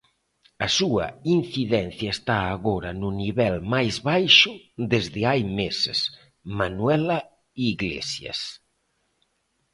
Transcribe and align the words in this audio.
A 0.65 0.67
súa 0.77 1.07
incidencia 1.37 2.09
está 2.17 2.37
agora 2.55 2.91
no 3.01 3.09
nivel 3.21 3.55
máis 3.73 3.95
baixo 4.09 4.51
desde 4.93 5.19
hai 5.29 5.41
meses, 5.61 5.99
Manuela 6.59 7.19
Iglesias. 7.71 8.39